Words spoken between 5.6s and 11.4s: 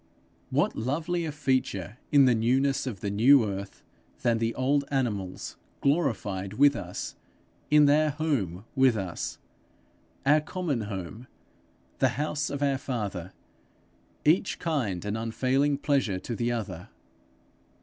glorified with us, in their home with us our common home,